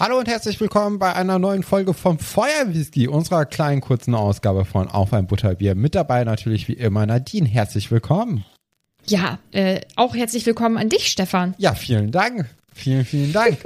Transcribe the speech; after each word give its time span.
Hallo 0.00 0.16
und 0.16 0.28
herzlich 0.28 0.60
willkommen 0.60 1.00
bei 1.00 1.12
einer 1.12 1.40
neuen 1.40 1.64
Folge 1.64 1.92
vom 1.92 2.20
Feuerwhisky, 2.20 3.08
unserer 3.08 3.44
kleinen 3.46 3.80
kurzen 3.80 4.14
Ausgabe 4.14 4.64
von 4.64 4.86
Auf 4.86 5.12
ein 5.12 5.26
Butterbier. 5.26 5.74
Mit 5.74 5.96
dabei 5.96 6.22
natürlich 6.22 6.68
wie 6.68 6.74
immer 6.74 7.04
Nadine. 7.04 7.48
Herzlich 7.48 7.90
willkommen. 7.90 8.44
Ja, 9.06 9.40
äh, 9.50 9.80
auch 9.96 10.14
herzlich 10.14 10.46
willkommen 10.46 10.78
an 10.78 10.88
dich, 10.88 11.08
Stefan. 11.08 11.56
Ja, 11.58 11.74
vielen 11.74 12.12
Dank. 12.12 12.46
Vielen, 12.78 13.04
vielen 13.04 13.32
Dank. 13.32 13.58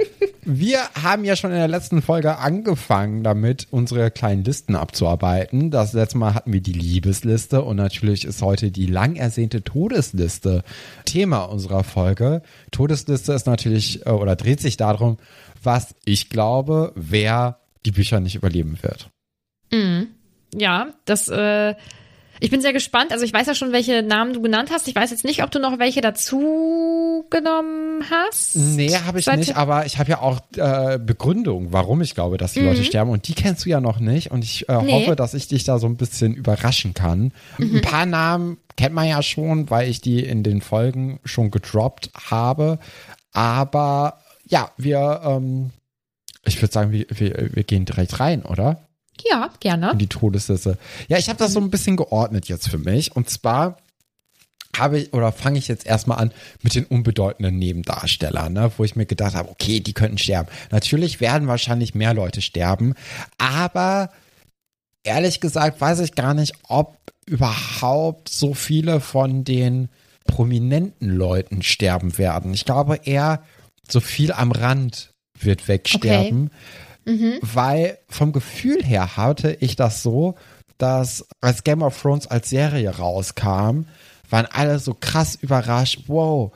Wir 0.43 0.79
haben 1.01 1.23
ja 1.23 1.35
schon 1.35 1.51
in 1.51 1.57
der 1.57 1.67
letzten 1.67 2.01
Folge 2.01 2.39
angefangen, 2.39 3.23
damit 3.23 3.67
unsere 3.69 4.09
kleinen 4.09 4.43
Listen 4.43 4.75
abzuarbeiten. 4.75 5.69
Das 5.69 5.93
letzte 5.93 6.17
Mal 6.17 6.33
hatten 6.33 6.51
wir 6.51 6.61
die 6.61 6.73
Liebesliste 6.73 7.61
und 7.61 7.75
natürlich 7.77 8.25
ist 8.25 8.41
heute 8.41 8.71
die 8.71 8.87
lang 8.87 9.15
ersehnte 9.15 9.63
Todesliste 9.63 10.63
Thema 11.05 11.43
unserer 11.43 11.83
Folge. 11.83 12.41
Todesliste 12.71 13.33
ist 13.33 13.45
natürlich 13.45 14.03
äh, 14.07 14.09
oder 14.09 14.35
dreht 14.35 14.59
sich 14.59 14.77
darum, 14.77 15.17
was 15.61 15.93
ich 16.05 16.29
glaube, 16.29 16.91
wer 16.95 17.59
die 17.85 17.91
Bücher 17.91 18.19
nicht 18.19 18.33
überleben 18.33 18.79
wird. 18.81 19.11
Mhm. 19.71 20.07
Ja, 20.55 20.87
das, 21.05 21.29
äh, 21.29 21.75
ich 22.43 22.49
bin 22.49 22.59
sehr 22.59 22.73
gespannt. 22.73 23.13
Also 23.13 23.23
ich 23.23 23.31
weiß 23.31 23.47
ja 23.47 23.55
schon, 23.55 23.71
welche 23.71 24.03
Namen 24.03 24.33
du 24.33 24.41
genannt 24.41 24.69
hast. 24.69 24.89
Ich 24.89 24.95
weiß 24.95 25.11
jetzt 25.11 25.23
nicht, 25.23 25.43
ob 25.43 25.51
du 25.51 25.59
noch 25.59 25.79
welche 25.79 26.01
dazu 26.01 27.25
genommen 27.29 28.03
hast. 28.11 28.57
Nee, 28.57 28.93
habe 28.93 29.19
ich 29.19 29.27
nicht, 29.27 29.55
aber 29.55 29.85
ich 29.85 29.97
habe 29.97 30.09
ja 30.09 30.19
auch 30.19 30.41
äh, 30.57 30.99
Begründung, 30.99 31.71
warum 31.71 32.01
ich 32.01 32.15
glaube, 32.15 32.37
dass 32.37 32.51
die 32.51 32.59
mhm. 32.59 32.65
Leute 32.65 32.83
sterben. 32.83 33.11
Und 33.11 33.29
die 33.29 33.33
kennst 33.33 33.63
du 33.63 33.69
ja 33.69 33.79
noch 33.79 34.01
nicht. 34.01 34.31
Und 34.31 34.43
ich 34.43 34.67
äh, 34.67 34.81
nee. 34.81 34.91
hoffe, 34.91 35.15
dass 35.15 35.33
ich 35.33 35.47
dich 35.47 35.63
da 35.63 35.79
so 35.79 35.87
ein 35.87 35.95
bisschen 35.95 36.33
überraschen 36.33 36.93
kann. 36.93 37.31
Mhm. 37.59 37.77
Ein 37.77 37.81
paar 37.81 38.05
Namen 38.05 38.57
kennt 38.75 38.93
man 38.93 39.07
ja 39.07 39.23
schon, 39.23 39.69
weil 39.69 39.89
ich 39.89 40.01
die 40.01 40.19
in 40.19 40.43
den 40.43 40.59
Folgen 40.59 41.21
schon 41.23 41.49
gedroppt 41.49 42.11
habe. 42.29 42.77
Aber 43.31 44.19
ja, 44.45 44.69
wir, 44.75 45.21
ähm, 45.23 45.69
ich 46.43 46.61
würde 46.61 46.73
sagen, 46.73 46.91
wir, 46.91 47.05
wir, 47.09 47.55
wir 47.55 47.63
gehen 47.63 47.85
direkt 47.85 48.19
rein, 48.19 48.43
oder? 48.43 48.81
Ja, 49.21 49.49
gerne. 49.59 49.95
Die 49.95 50.07
Todesliste. 50.07 50.77
Ja, 51.07 51.17
ich 51.17 51.29
habe 51.29 51.39
das 51.39 51.53
so 51.53 51.59
ein 51.59 51.69
bisschen 51.69 51.97
geordnet 51.97 52.47
jetzt 52.47 52.69
für 52.69 52.77
mich. 52.77 53.15
Und 53.15 53.29
zwar 53.29 53.77
habe 54.77 54.99
ich 54.99 55.13
oder 55.13 55.31
fange 55.31 55.59
ich 55.59 55.67
jetzt 55.67 55.85
erstmal 55.85 56.17
an 56.17 56.33
mit 56.61 56.75
den 56.75 56.85
unbedeutenden 56.85 57.57
Nebendarstellern, 57.57 58.53
ne, 58.53 58.71
wo 58.77 58.83
ich 58.83 58.95
mir 58.95 59.05
gedacht 59.05 59.35
habe, 59.35 59.49
okay, 59.49 59.79
die 59.79 59.93
könnten 59.93 60.17
sterben. 60.17 60.49
Natürlich 60.71 61.21
werden 61.21 61.47
wahrscheinlich 61.47 61.93
mehr 61.93 62.13
Leute 62.13 62.41
sterben, 62.41 62.95
aber 63.37 64.09
ehrlich 65.03 65.39
gesagt 65.39 65.79
weiß 65.79 65.99
ich 65.99 66.15
gar 66.15 66.33
nicht, 66.33 66.53
ob 66.67 66.97
überhaupt 67.25 68.29
so 68.29 68.53
viele 68.53 68.99
von 68.99 69.43
den 69.43 69.89
prominenten 70.25 71.09
Leuten 71.09 71.61
sterben 71.61 72.17
werden. 72.17 72.53
Ich 72.53 72.65
glaube 72.65 72.99
eher 73.03 73.43
so 73.87 73.99
viel 73.99 74.31
am 74.31 74.51
Rand 74.51 75.13
wird 75.39 75.67
wegsterben. 75.67 76.47
Okay. 76.47 76.55
Mhm. 77.05 77.39
Weil 77.41 77.97
vom 78.09 78.31
Gefühl 78.31 78.83
her 78.83 79.17
hatte 79.17 79.57
ich 79.59 79.75
das 79.75 80.03
so, 80.03 80.35
dass 80.77 81.25
als 81.41 81.63
Game 81.63 81.81
of 81.81 82.01
Thrones 82.01 82.27
als 82.27 82.49
Serie 82.49 82.97
rauskam, 82.97 83.85
waren 84.29 84.47
alle 84.51 84.79
so 84.79 84.95
krass 84.99 85.35
überrascht, 85.35 86.03
wow, 86.07 86.51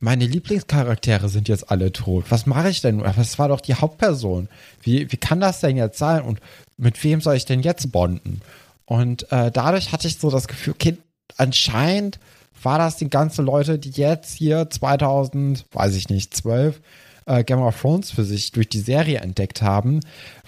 meine 0.00 0.26
Lieblingscharaktere 0.26 1.28
sind 1.28 1.48
jetzt 1.48 1.70
alle 1.70 1.92
tot. 1.92 2.26
Was 2.28 2.46
mache 2.46 2.70
ich 2.70 2.80
denn? 2.80 2.98
Das 2.98 3.38
war 3.38 3.48
doch 3.48 3.60
die 3.60 3.74
Hauptperson. 3.74 4.48
Wie, 4.82 5.10
wie 5.10 5.16
kann 5.16 5.40
das 5.40 5.60
denn 5.60 5.76
jetzt 5.76 5.98
sein? 5.98 6.22
Und 6.22 6.40
mit 6.76 7.02
wem 7.02 7.20
soll 7.20 7.36
ich 7.36 7.44
denn 7.44 7.60
jetzt 7.60 7.90
bonden? 7.90 8.40
Und 8.84 9.30
äh, 9.32 9.50
dadurch 9.50 9.92
hatte 9.92 10.08
ich 10.08 10.18
so 10.18 10.30
das 10.30 10.48
Gefühl, 10.48 10.74
okay, 10.74 10.96
anscheinend 11.36 12.18
war 12.62 12.78
das 12.78 12.96
die 12.96 13.10
ganze 13.10 13.42
Leute, 13.42 13.78
die 13.78 13.90
jetzt 13.90 14.34
hier 14.34 14.70
2000, 14.70 15.66
weiß 15.72 15.94
ich 15.94 16.08
nicht, 16.08 16.34
12 16.34 16.80
äh, 17.28 17.44
Game 17.44 17.60
of 17.60 17.80
Thrones 17.80 18.10
für 18.10 18.24
sich 18.24 18.52
durch 18.52 18.68
die 18.68 18.80
Serie 18.80 19.20
entdeckt 19.20 19.62
haben, 19.62 20.00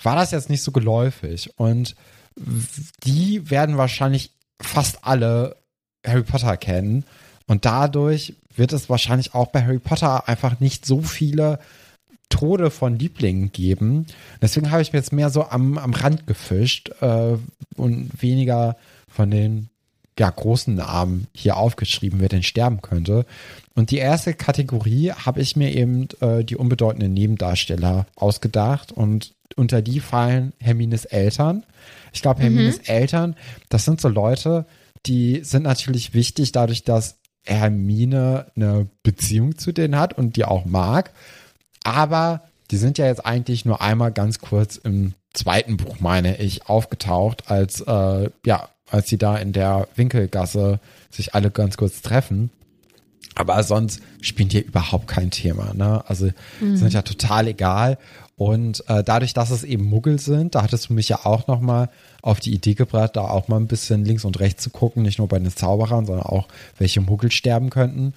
war 0.02 0.16
das 0.16 0.30
jetzt 0.32 0.50
nicht 0.50 0.62
so 0.62 0.72
geläufig. 0.72 1.50
Und 1.56 1.94
die 3.04 3.50
werden 3.50 3.76
wahrscheinlich 3.76 4.32
fast 4.60 5.04
alle 5.04 5.56
Harry 6.06 6.22
Potter 6.22 6.56
kennen. 6.56 7.04
Und 7.46 7.64
dadurch 7.64 8.34
wird 8.54 8.72
es 8.72 8.88
wahrscheinlich 8.88 9.34
auch 9.34 9.48
bei 9.48 9.62
Harry 9.62 9.78
Potter 9.78 10.28
einfach 10.28 10.60
nicht 10.60 10.86
so 10.86 11.02
viele 11.02 11.58
Tode 12.28 12.70
von 12.70 12.98
Lieblingen 12.98 13.52
geben. 13.52 14.06
Deswegen 14.40 14.70
habe 14.70 14.82
ich 14.82 14.92
mir 14.92 15.00
jetzt 15.00 15.12
mehr 15.12 15.30
so 15.30 15.44
am, 15.44 15.78
am 15.78 15.92
Rand 15.92 16.26
gefischt 16.26 16.90
äh, 17.00 17.36
und 17.76 18.22
weniger 18.22 18.76
von 19.08 19.30
den 19.30 19.69
ja, 20.20 20.28
großen 20.28 20.74
Namen 20.74 21.28
hier 21.34 21.56
aufgeschrieben, 21.56 22.20
wer 22.20 22.28
denn 22.28 22.42
sterben 22.42 22.82
könnte. 22.82 23.24
Und 23.74 23.90
die 23.90 23.96
erste 23.96 24.34
Kategorie 24.34 25.12
habe 25.12 25.40
ich 25.40 25.56
mir 25.56 25.74
eben 25.74 26.08
äh, 26.20 26.44
die 26.44 26.56
unbedeutenden 26.56 27.14
Nebendarsteller 27.14 28.06
ausgedacht 28.16 28.92
und 28.92 29.32
unter 29.56 29.80
die 29.80 29.98
fallen 29.98 30.52
Hermines 30.60 31.06
Eltern. 31.06 31.64
Ich 32.12 32.20
glaube, 32.20 32.42
Hermines 32.42 32.80
mhm. 32.80 32.84
Eltern, 32.84 33.36
das 33.70 33.86
sind 33.86 33.98
so 33.98 34.08
Leute, 34.08 34.66
die 35.06 35.40
sind 35.42 35.62
natürlich 35.62 36.12
wichtig 36.12 36.52
dadurch, 36.52 36.84
dass 36.84 37.16
Hermine 37.46 38.52
eine 38.56 38.88
Beziehung 39.02 39.56
zu 39.56 39.72
denen 39.72 39.96
hat 39.96 40.18
und 40.18 40.36
die 40.36 40.44
auch 40.44 40.66
mag. 40.66 41.12
Aber 41.82 42.42
die 42.70 42.76
sind 42.76 42.98
ja 42.98 43.06
jetzt 43.06 43.24
eigentlich 43.24 43.64
nur 43.64 43.80
einmal 43.80 44.12
ganz 44.12 44.38
kurz 44.38 44.76
im 44.76 45.14
zweiten 45.32 45.78
Buch, 45.78 46.00
meine 46.00 46.36
ich, 46.36 46.68
aufgetaucht, 46.68 47.50
als 47.50 47.80
äh, 47.80 48.28
ja 48.44 48.68
als 48.90 49.08
sie 49.08 49.18
da 49.18 49.36
in 49.36 49.52
der 49.52 49.88
Winkelgasse 49.94 50.80
sich 51.10 51.34
alle 51.34 51.50
ganz 51.50 51.76
kurz 51.76 52.02
treffen. 52.02 52.50
Aber 53.34 53.62
sonst 53.62 54.00
spielt 54.20 54.52
hier 54.52 54.64
überhaupt 54.64 55.06
kein 55.06 55.30
Thema. 55.30 55.72
Ne? 55.74 56.02
Also 56.08 56.30
mhm. 56.60 56.76
sind 56.76 56.92
ja 56.92 57.02
total 57.02 57.48
egal. 57.48 57.98
Und 58.36 58.88
äh, 58.88 59.04
dadurch, 59.04 59.34
dass 59.34 59.50
es 59.50 59.64
eben 59.64 59.84
Muggel 59.84 60.18
sind, 60.18 60.54
da 60.54 60.62
hattest 60.62 60.88
du 60.88 60.94
mich 60.94 61.08
ja 61.08 61.24
auch 61.24 61.46
noch 61.46 61.60
mal 61.60 61.90
auf 62.22 62.40
die 62.40 62.54
Idee 62.54 62.74
gebracht, 62.74 63.16
da 63.16 63.22
auch 63.22 63.48
mal 63.48 63.58
ein 63.58 63.66
bisschen 63.66 64.04
links 64.04 64.24
und 64.24 64.40
rechts 64.40 64.62
zu 64.62 64.70
gucken, 64.70 65.02
nicht 65.02 65.18
nur 65.18 65.28
bei 65.28 65.38
den 65.38 65.54
Zauberern, 65.54 66.06
sondern 66.06 66.24
auch 66.24 66.48
welche 66.78 67.02
Muggel 67.02 67.30
sterben 67.30 67.70
könnten. 67.70 68.14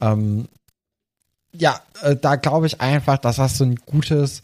Ähm, 0.00 0.48
ja, 1.52 1.80
äh, 2.02 2.16
da 2.16 2.36
glaube 2.36 2.66
ich 2.66 2.80
einfach, 2.80 3.18
dass 3.18 3.36
das 3.36 3.58
so 3.58 3.64
ein 3.64 3.76
gutes 3.76 4.42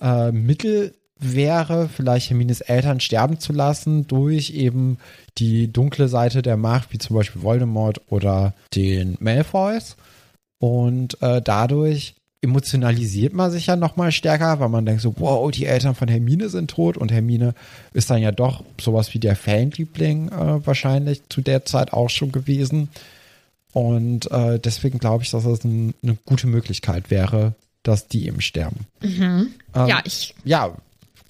äh, 0.00 0.32
Mittel 0.32 0.94
wäre, 1.22 1.88
vielleicht 1.88 2.30
Hermines 2.30 2.60
Eltern 2.60 3.00
sterben 3.00 3.38
zu 3.38 3.52
lassen 3.52 4.06
durch 4.06 4.50
eben 4.50 4.98
die 5.38 5.72
dunkle 5.72 6.08
Seite 6.08 6.42
der 6.42 6.56
Macht, 6.56 6.92
wie 6.92 6.98
zum 6.98 7.16
Beispiel 7.16 7.42
Voldemort 7.42 8.00
oder 8.08 8.54
den 8.74 9.16
Malfoys. 9.20 9.96
Und 10.58 11.20
äh, 11.22 11.42
dadurch 11.42 12.14
emotionalisiert 12.42 13.32
man 13.32 13.50
sich 13.50 13.66
ja 13.66 13.76
nochmal 13.76 14.10
stärker, 14.10 14.58
weil 14.58 14.68
man 14.68 14.84
denkt 14.84 15.00
so, 15.00 15.14
wow, 15.18 15.50
die 15.50 15.66
Eltern 15.66 15.94
von 15.94 16.08
Hermine 16.08 16.48
sind 16.48 16.70
tot 16.70 16.96
und 16.96 17.12
Hermine 17.12 17.54
ist 17.92 18.10
dann 18.10 18.20
ja 18.20 18.32
doch 18.32 18.64
sowas 18.80 19.14
wie 19.14 19.20
der 19.20 19.36
Fanliebling 19.36 20.28
äh, 20.28 20.66
wahrscheinlich 20.66 21.22
zu 21.28 21.40
der 21.40 21.64
Zeit 21.64 21.92
auch 21.92 22.10
schon 22.10 22.32
gewesen. 22.32 22.88
Und 23.72 24.30
äh, 24.30 24.58
deswegen 24.58 24.98
glaube 24.98 25.22
ich, 25.22 25.30
dass 25.30 25.44
das 25.44 25.64
ein, 25.64 25.94
eine 26.02 26.18
gute 26.26 26.48
Möglichkeit 26.48 27.10
wäre, 27.10 27.54
dass 27.84 28.08
die 28.08 28.26
eben 28.26 28.40
sterben. 28.40 28.86
Mhm. 29.02 29.48
Ähm, 29.74 29.86
ja, 29.86 30.00
ich. 30.04 30.34
Ja, 30.44 30.72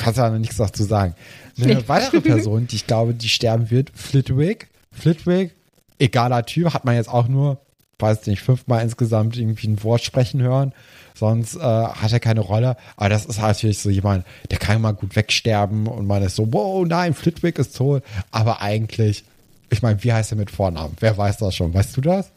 kannst 0.02 0.18
ja 0.18 0.28
noch 0.28 0.38
nichts 0.38 0.56
dazu 0.56 0.84
sagen. 0.84 1.14
Eine 1.60 1.74
nee. 1.74 1.82
weitere 1.86 2.20
Person, 2.22 2.66
die 2.66 2.76
ich 2.76 2.86
glaube, 2.86 3.14
die 3.14 3.28
sterben 3.28 3.70
wird, 3.70 3.90
Flitwick. 3.94 4.68
Flitwick, 4.92 5.54
egaler 5.98 6.44
Typ, 6.44 6.74
hat 6.74 6.84
man 6.84 6.96
jetzt 6.96 7.08
auch 7.08 7.28
nur, 7.28 7.58
weiß 7.98 8.26
nicht, 8.26 8.42
fünfmal 8.42 8.82
insgesamt 8.82 9.36
irgendwie 9.36 9.68
ein 9.68 9.82
Wort 9.82 10.02
sprechen 10.02 10.42
hören. 10.42 10.72
Sonst 11.14 11.56
äh, 11.56 11.60
hat 11.60 12.12
er 12.12 12.20
keine 12.20 12.40
Rolle. 12.40 12.76
Aber 12.96 13.08
das 13.08 13.26
ist 13.26 13.40
natürlich 13.40 13.78
so 13.78 13.90
jemand, 13.90 14.26
der 14.50 14.58
kann 14.58 14.80
mal 14.80 14.92
gut 14.92 15.14
wegsterben 15.14 15.86
und 15.86 16.06
man 16.06 16.22
ist 16.22 16.36
so, 16.36 16.52
wow, 16.52 16.86
nein, 16.86 17.14
Flitwick 17.14 17.58
ist 17.58 17.76
tot. 17.76 18.02
Aber 18.30 18.60
eigentlich, 18.60 19.24
ich 19.70 19.82
meine, 19.82 20.02
wie 20.02 20.12
heißt 20.12 20.32
er 20.32 20.38
mit 20.38 20.50
Vornamen? 20.50 20.96
Wer 21.00 21.16
weiß 21.16 21.38
das 21.38 21.54
schon? 21.54 21.72
Weißt 21.74 21.96
du 21.96 22.00
das? 22.00 22.32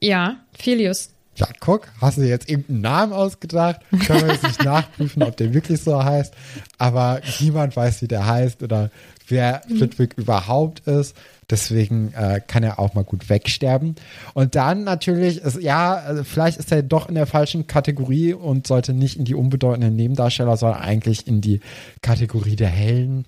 Ja, 0.00 0.36
Filius. 0.56 1.13
Ja, 1.36 1.48
guck, 1.58 1.88
hast 2.00 2.18
du 2.18 2.22
jetzt 2.22 2.48
irgendeinen 2.48 2.80
Namen 2.80 3.12
ausgedacht? 3.12 3.80
Können 4.06 4.22
wir 4.22 4.34
jetzt 4.34 4.44
nicht 4.44 4.64
nachprüfen, 4.64 5.22
ob 5.24 5.36
der 5.36 5.52
wirklich 5.52 5.82
so 5.82 6.02
heißt. 6.02 6.32
Aber 6.78 7.20
niemand 7.40 7.74
weiß, 7.74 8.02
wie 8.02 8.08
der 8.08 8.26
heißt 8.26 8.62
oder 8.62 8.90
wer 9.26 9.62
Flitwick 9.66 10.14
überhaupt 10.16 10.86
ist. 10.86 11.16
Deswegen 11.50 12.12
äh, 12.14 12.40
kann 12.46 12.62
er 12.62 12.78
auch 12.78 12.94
mal 12.94 13.04
gut 13.04 13.28
wegsterben. 13.28 13.96
Und 14.32 14.54
dann 14.54 14.84
natürlich, 14.84 15.42
ist, 15.42 15.60
ja, 15.60 15.94
also 15.94 16.24
vielleicht 16.24 16.58
ist 16.58 16.72
er 16.72 16.82
doch 16.82 17.08
in 17.08 17.16
der 17.16 17.26
falschen 17.26 17.66
Kategorie 17.66 18.32
und 18.32 18.66
sollte 18.66 18.92
nicht 18.92 19.18
in 19.18 19.24
die 19.24 19.34
unbedeutenden 19.34 19.94
Nebendarsteller, 19.96 20.56
sondern 20.56 20.80
eigentlich 20.80 21.26
in 21.26 21.40
die 21.40 21.60
Kategorie 22.00 22.56
der 22.56 22.68
Helden. 22.68 23.26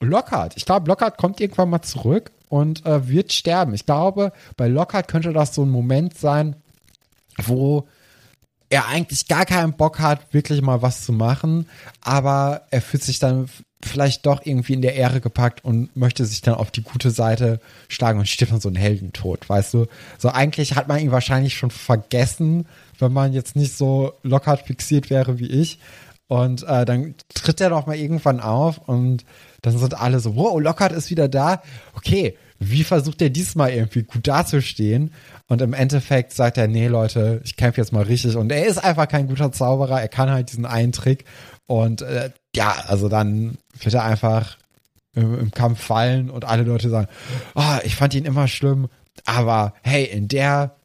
Lockhart. 0.00 0.54
Ich 0.56 0.64
glaube, 0.64 0.88
Lockhart 0.88 1.16
kommt 1.16 1.40
irgendwann 1.40 1.70
mal 1.70 1.82
zurück 1.82 2.32
und 2.48 2.84
äh, 2.86 3.08
wird 3.08 3.32
sterben. 3.32 3.74
Ich 3.74 3.86
glaube, 3.86 4.32
bei 4.56 4.68
Lockhart 4.68 5.08
könnte 5.08 5.32
das 5.32 5.54
so 5.54 5.62
ein 5.62 5.70
Moment 5.70 6.16
sein, 6.18 6.56
wo 7.42 7.86
er 8.70 8.88
eigentlich 8.88 9.28
gar 9.28 9.46
keinen 9.46 9.74
Bock 9.74 10.00
hat, 10.00 10.32
wirklich 10.32 10.62
mal 10.62 10.82
was 10.82 11.04
zu 11.04 11.12
machen, 11.12 11.68
aber 12.00 12.62
er 12.70 12.80
fühlt 12.80 13.02
sich 13.02 13.18
dann 13.18 13.48
vielleicht 13.84 14.24
doch 14.26 14.44
irgendwie 14.44 14.72
in 14.72 14.82
der 14.82 14.94
Ehre 14.94 15.20
gepackt 15.20 15.64
und 15.64 15.94
möchte 15.96 16.24
sich 16.24 16.40
dann 16.40 16.54
auf 16.54 16.70
die 16.70 16.82
gute 16.82 17.10
Seite 17.10 17.60
schlagen 17.88 18.18
und 18.18 18.28
stirbt 18.28 18.52
dann 18.52 18.60
so 18.60 18.68
ein 18.68 18.76
Heldentod, 18.76 19.48
weißt 19.48 19.74
du? 19.74 19.86
So 20.18 20.30
eigentlich 20.30 20.74
hat 20.74 20.88
man 20.88 21.00
ihn 21.00 21.12
wahrscheinlich 21.12 21.54
schon 21.54 21.70
vergessen, 21.70 22.66
wenn 22.98 23.12
man 23.12 23.32
jetzt 23.32 23.56
nicht 23.56 23.76
so 23.76 24.14
locker 24.22 24.56
fixiert 24.56 25.10
wäre 25.10 25.38
wie 25.38 25.46
ich. 25.46 25.78
Und 26.26 26.62
äh, 26.62 26.86
dann 26.86 27.14
tritt 27.34 27.60
er 27.60 27.68
noch 27.68 27.86
mal 27.86 27.96
irgendwann 27.96 28.40
auf 28.40 28.78
und 28.88 29.24
dann 29.60 29.76
sind 29.76 30.00
alle 30.00 30.20
so, 30.20 30.36
wow, 30.36 30.58
Lockhart 30.58 30.92
ist 30.92 31.10
wieder 31.10 31.28
da. 31.28 31.62
Okay, 31.94 32.36
wie 32.58 32.84
versucht 32.84 33.20
er 33.20 33.30
diesmal 33.30 33.72
irgendwie 33.72 34.02
gut 34.02 34.26
dazustehen? 34.26 35.12
Und 35.48 35.60
im 35.60 35.72
Endeffekt 35.72 36.32
sagt 36.32 36.56
er, 36.56 36.68
nee, 36.68 36.86
Leute, 36.86 37.40
ich 37.44 37.56
kämpfe 37.56 37.80
jetzt 37.80 37.92
mal 37.92 38.04
richtig. 38.04 38.36
Und 38.36 38.50
er 38.52 38.66
ist 38.66 38.78
einfach 38.78 39.08
kein 39.08 39.28
guter 39.28 39.52
Zauberer. 39.52 40.00
Er 40.00 40.08
kann 40.08 40.30
halt 40.30 40.50
diesen 40.50 40.66
einen 40.66 40.92
Trick. 40.92 41.24
Und 41.66 42.02
äh, 42.02 42.30
ja, 42.54 42.74
also 42.86 43.08
dann 43.08 43.58
wird 43.78 43.94
er 43.94 44.04
einfach 44.04 44.56
im, 45.14 45.38
im 45.38 45.50
Kampf 45.50 45.80
fallen 45.80 46.30
und 46.30 46.44
alle 46.44 46.62
Leute 46.62 46.88
sagen, 46.88 47.08
oh, 47.54 47.78
ich 47.84 47.96
fand 47.96 48.14
ihn 48.14 48.24
immer 48.24 48.48
schlimm. 48.48 48.88
Aber 49.24 49.74
hey, 49.82 50.04
in 50.04 50.28
der 50.28 50.76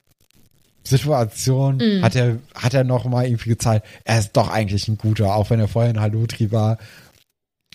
Situation 0.83 1.77
mm. 1.77 2.03
hat 2.03 2.15
er 2.15 2.39
hat 2.55 2.73
er 2.73 2.83
noch 2.83 3.05
mal 3.05 3.25
irgendwie 3.25 3.49
gezeigt, 3.49 3.85
er 4.05 4.19
ist 4.19 4.33
doch 4.33 4.49
eigentlich 4.49 4.87
ein 4.87 4.97
guter, 4.97 5.35
auch 5.35 5.49
wenn 5.49 5.59
er 5.59 5.67
vorher 5.67 5.93
ein 5.93 5.99
Halutri 5.99 6.51
war 6.51 6.77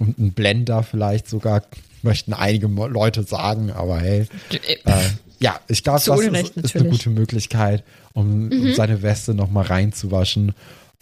und 0.01 0.19
ein 0.19 0.33
Blender 0.33 0.83
vielleicht 0.83 1.29
sogar 1.29 1.63
möchten 2.05 2.33
einige 2.33 2.67
Leute 2.67 3.23
sagen, 3.25 3.71
aber 3.71 3.99
hey, 4.01 4.27
äh, 4.51 4.93
ja, 5.41 5.59
ich 5.69 5.83
glaube, 5.83 6.01
das 6.05 6.21
ist, 6.21 6.57
ist, 6.57 6.77
eine 6.77 6.89
gute 6.89 7.11
Möglichkeit, 7.11 7.85
um, 8.13 8.47
mhm. 8.47 8.53
um 8.53 8.75
seine 8.75 9.03
Weste 9.03 9.35
noch 9.35 9.51
mal 9.51 9.65
reinzuwaschen 9.65 10.53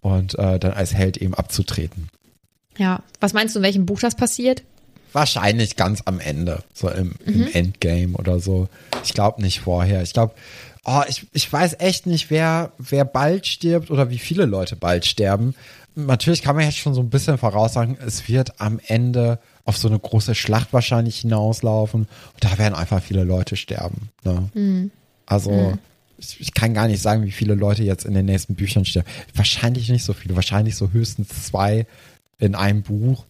und 0.00 0.38
äh, 0.38 0.58
dann 0.58 0.72
als 0.72 0.94
Held 0.94 1.16
eben 1.16 1.34
abzutreten. 1.34 2.08
Ja, 2.78 3.02
was 3.20 3.32
meinst 3.34 3.54
du, 3.54 3.58
in 3.58 3.64
welchem 3.64 3.86
Buch 3.86 4.00
das 4.00 4.16
passiert? 4.16 4.62
Wahrscheinlich 5.12 5.76
ganz 5.76 6.02
am 6.06 6.20
Ende, 6.20 6.64
so 6.72 6.88
im, 6.88 7.14
mhm. 7.24 7.34
im 7.34 7.52
Endgame 7.52 8.16
oder 8.16 8.40
so. 8.40 8.68
Ich 9.04 9.12
glaube 9.12 9.42
nicht 9.42 9.60
vorher. 9.60 10.02
Ich 10.02 10.14
glaube, 10.14 10.34
oh, 10.84 11.02
ich, 11.06 11.26
ich 11.32 11.52
weiß 11.52 11.76
echt 11.80 12.06
nicht, 12.06 12.30
wer, 12.30 12.72
wer 12.78 13.04
bald 13.04 13.46
stirbt 13.46 13.90
oder 13.90 14.10
wie 14.10 14.18
viele 14.18 14.46
Leute 14.46 14.74
bald 14.74 15.06
sterben. 15.06 15.54
Natürlich 15.94 16.42
kann 16.42 16.56
man 16.56 16.64
jetzt 16.64 16.78
schon 16.78 16.94
so 16.94 17.00
ein 17.00 17.10
bisschen 17.10 17.36
voraussagen, 17.36 17.98
es 18.04 18.26
wird 18.28 18.60
am 18.60 18.80
Ende 18.86 19.38
auf 19.64 19.76
so 19.76 19.88
eine 19.88 19.98
große 19.98 20.34
Schlacht 20.34 20.72
wahrscheinlich 20.72 21.20
hinauslaufen. 21.20 22.02
Und 22.02 22.44
da 22.44 22.56
werden 22.58 22.74
einfach 22.74 23.02
viele 23.02 23.24
Leute 23.24 23.56
sterben. 23.56 24.08
Ne? 24.24 24.48
Mhm. 24.54 24.90
Also, 25.26 25.50
mhm. 25.50 25.78
Ich, 26.18 26.40
ich, 26.40 26.54
kann 26.54 26.72
gar 26.72 26.86
nicht 26.86 27.02
sagen, 27.02 27.24
wie 27.24 27.32
viele 27.32 27.54
Leute 27.54 27.82
jetzt 27.82 28.04
in 28.04 28.14
den 28.14 28.26
nächsten 28.26 28.54
Büchern 28.54 28.84
sterben. 28.84 29.08
Wahrscheinlich 29.34 29.88
nicht 29.88 30.04
so 30.04 30.12
viele. 30.12 30.36
Wahrscheinlich 30.36 30.76
so 30.76 30.92
höchstens 30.92 31.46
zwei 31.46 31.86
in 32.38 32.54
einem 32.54 32.82
Buch. 32.82 33.24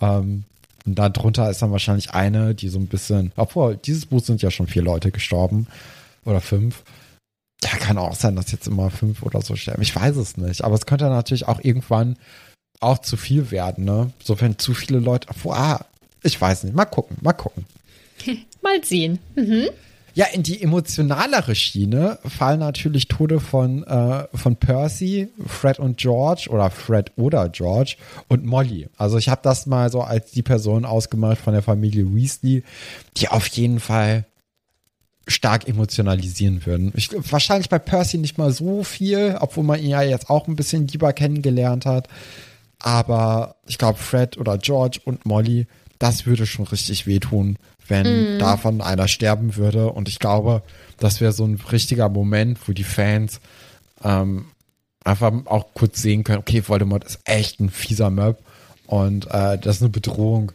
Ähm, 0.00 0.44
und 0.84 0.94
darunter 0.98 1.50
ist 1.50 1.62
dann 1.62 1.72
wahrscheinlich 1.72 2.10
eine, 2.12 2.54
die 2.54 2.68
so 2.68 2.78
ein 2.78 2.86
bisschen, 2.86 3.32
obwohl, 3.36 3.76
dieses 3.76 4.06
Buch 4.06 4.22
sind 4.22 4.42
ja 4.42 4.50
schon 4.50 4.66
vier 4.66 4.82
Leute 4.82 5.10
gestorben. 5.10 5.66
Oder 6.24 6.40
fünf. 6.40 6.82
Ja, 7.62 7.70
kann 7.70 7.98
auch 7.98 8.14
sein, 8.14 8.36
dass 8.36 8.52
jetzt 8.52 8.68
immer 8.68 8.90
fünf 8.90 9.22
oder 9.22 9.42
so 9.42 9.56
sterben. 9.56 9.82
Ich 9.82 9.94
weiß 9.94 10.16
es 10.16 10.36
nicht. 10.36 10.62
Aber 10.62 10.74
es 10.74 10.86
könnte 10.86 11.06
natürlich 11.06 11.48
auch 11.48 11.60
irgendwann 11.62 12.16
auch 12.80 12.98
zu 12.98 13.16
viel 13.16 13.50
werden, 13.50 13.84
ne? 13.84 14.12
So 14.22 14.40
wenn 14.40 14.58
zu 14.58 14.74
viele 14.74 15.00
Leute. 15.00 15.28
Ah, 15.48 15.80
ich 16.22 16.40
weiß 16.40 16.64
nicht. 16.64 16.76
Mal 16.76 16.84
gucken, 16.84 17.16
mal 17.20 17.32
gucken. 17.32 17.66
mal 18.62 18.82
sehen. 18.84 19.18
Mhm. 19.34 19.70
Ja, 20.14 20.26
in 20.32 20.42
die 20.42 20.60
emotionalere 20.60 21.54
Schiene 21.54 22.18
fallen 22.24 22.58
natürlich 22.58 23.06
Tode 23.06 23.38
von, 23.38 23.84
äh, 23.84 24.26
von 24.34 24.56
Percy, 24.56 25.28
Fred 25.46 25.78
und 25.78 25.98
George 25.98 26.48
oder 26.50 26.70
Fred 26.70 27.12
oder 27.14 27.48
George 27.48 27.96
und 28.26 28.44
Molly. 28.44 28.88
Also 28.96 29.16
ich 29.18 29.28
habe 29.28 29.42
das 29.44 29.66
mal 29.66 29.92
so 29.92 30.00
als 30.02 30.32
die 30.32 30.42
Person 30.42 30.84
ausgemacht 30.84 31.38
von 31.38 31.52
der 31.52 31.62
Familie 31.62 32.12
Weasley, 32.12 32.64
die 33.16 33.28
auf 33.28 33.46
jeden 33.48 33.78
Fall 33.78 34.24
stark 35.28 35.68
emotionalisieren 35.68 36.64
würden. 36.66 36.92
Ich, 36.96 37.10
wahrscheinlich 37.30 37.68
bei 37.68 37.78
Percy 37.78 38.18
nicht 38.18 38.38
mal 38.38 38.52
so 38.52 38.82
viel, 38.82 39.36
obwohl 39.40 39.64
man 39.64 39.80
ihn 39.80 39.90
ja 39.90 40.02
jetzt 40.02 40.30
auch 40.30 40.48
ein 40.48 40.56
bisschen 40.56 40.88
lieber 40.88 41.12
kennengelernt 41.12 41.86
hat. 41.86 42.08
Aber 42.80 43.56
ich 43.66 43.78
glaube, 43.78 43.98
Fred 43.98 44.38
oder 44.38 44.58
George 44.58 45.00
und 45.04 45.26
Molly, 45.26 45.66
das 45.98 46.26
würde 46.26 46.46
schon 46.46 46.66
richtig 46.66 47.06
wehtun, 47.06 47.58
wenn 47.86 48.36
mm. 48.36 48.38
davon 48.38 48.80
einer 48.80 49.08
sterben 49.08 49.56
würde. 49.56 49.92
Und 49.92 50.08
ich 50.08 50.18
glaube, 50.18 50.62
das 50.98 51.20
wäre 51.20 51.32
so 51.32 51.44
ein 51.44 51.60
richtiger 51.72 52.08
Moment, 52.08 52.58
wo 52.66 52.72
die 52.72 52.84
Fans 52.84 53.40
ähm, 54.04 54.46
einfach 55.04 55.32
auch 55.46 55.74
kurz 55.74 56.00
sehen 56.02 56.24
können, 56.24 56.38
okay, 56.38 56.62
Voldemort 56.66 57.04
ist 57.04 57.20
echt 57.24 57.60
ein 57.60 57.70
fieser 57.70 58.10
Möb 58.10 58.38
und 58.86 59.26
äh, 59.26 59.58
das 59.58 59.76
ist 59.76 59.82
eine 59.82 59.90
Bedrohung. 59.90 60.52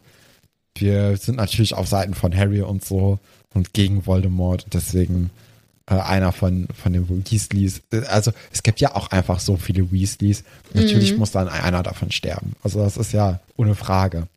Wir 0.75 1.17
sind 1.17 1.37
natürlich 1.37 1.73
auf 1.73 1.87
Seiten 1.87 2.13
von 2.13 2.35
Harry 2.35 2.61
und 2.61 2.83
so 2.83 3.19
und 3.53 3.73
gegen 3.73 4.05
Voldemort. 4.05 4.67
Deswegen 4.73 5.29
äh, 5.85 5.95
einer 5.95 6.31
von, 6.31 6.67
von 6.73 6.93
den 6.93 7.09
Weasleys. 7.09 7.81
Also 8.07 8.31
es 8.51 8.63
gibt 8.63 8.79
ja 8.79 8.95
auch 8.95 9.11
einfach 9.11 9.39
so 9.39 9.57
viele 9.57 9.91
Weasleys. 9.91 10.43
Natürlich 10.73 11.13
mhm. 11.13 11.19
muss 11.19 11.31
dann 11.31 11.49
einer 11.49 11.83
davon 11.83 12.11
sterben. 12.11 12.53
Also 12.63 12.83
das 12.83 12.97
ist 12.97 13.11
ja 13.11 13.39
ohne 13.57 13.75
Frage. 13.75 14.27